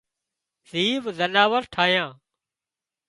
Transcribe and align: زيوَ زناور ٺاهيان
زيوَ 0.69 1.03
زناور 1.17 1.63
ٺاهيان 1.73 2.11